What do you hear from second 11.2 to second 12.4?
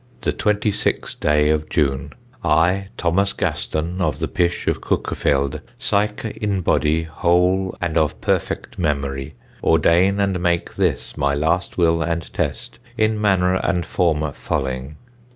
last will and